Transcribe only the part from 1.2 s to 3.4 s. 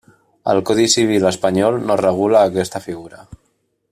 espanyol no regula aquesta figura.